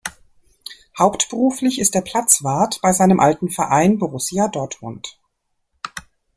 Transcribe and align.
Hauptberuflich 0.97 1.77
ist 1.79 1.93
er 1.93 2.01
Platzwart 2.01 2.79
bei 2.81 2.91
seinem 2.91 3.19
alten 3.19 3.49
Verein 3.49 3.99
Borussia 3.99 4.47
Dortmund. 4.47 5.19